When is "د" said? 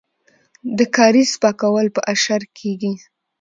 0.77-0.79